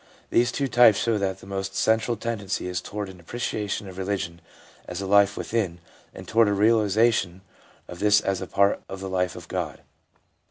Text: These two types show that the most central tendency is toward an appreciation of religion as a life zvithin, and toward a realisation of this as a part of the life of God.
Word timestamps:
These 0.31 0.51
two 0.51 0.67
types 0.67 0.97
show 0.97 1.19
that 1.19 1.41
the 1.41 1.45
most 1.45 1.75
central 1.75 2.17
tendency 2.17 2.65
is 2.67 2.81
toward 2.81 3.07
an 3.07 3.19
appreciation 3.19 3.87
of 3.87 3.99
religion 3.99 4.41
as 4.87 4.99
a 4.99 5.05
life 5.05 5.35
zvithin, 5.35 5.77
and 6.11 6.27
toward 6.27 6.47
a 6.47 6.53
realisation 6.53 7.41
of 7.87 7.99
this 7.99 8.19
as 8.19 8.41
a 8.41 8.47
part 8.47 8.81
of 8.89 8.99
the 8.99 9.09
life 9.11 9.35
of 9.35 9.47
God. 9.47 9.83